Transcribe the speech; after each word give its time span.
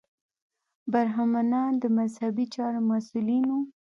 برهمنان 0.91 1.71
د 1.83 1.83
مذهبي 1.97 2.45
چارو 2.55 2.79
مسوولین 2.89 3.45
وو. 3.51 3.61